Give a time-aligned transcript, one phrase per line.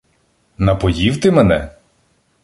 [0.57, 1.69] -Напоїв ти мене?